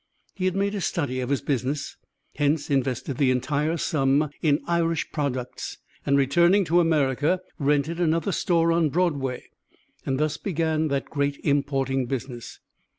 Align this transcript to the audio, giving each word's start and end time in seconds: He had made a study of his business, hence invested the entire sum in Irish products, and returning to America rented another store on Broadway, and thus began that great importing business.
He 0.33 0.45
had 0.45 0.55
made 0.55 0.73
a 0.73 0.81
study 0.81 1.19
of 1.19 1.29
his 1.29 1.41
business, 1.43 1.95
hence 2.37 2.71
invested 2.71 3.17
the 3.17 3.29
entire 3.29 3.77
sum 3.77 4.31
in 4.41 4.61
Irish 4.65 5.11
products, 5.11 5.77
and 6.07 6.17
returning 6.17 6.65
to 6.65 6.79
America 6.79 7.39
rented 7.59 7.99
another 7.99 8.31
store 8.31 8.71
on 8.71 8.89
Broadway, 8.89 9.43
and 10.03 10.17
thus 10.19 10.37
began 10.37 10.87
that 10.87 11.11
great 11.11 11.39
importing 11.43 12.07
business. 12.07 12.59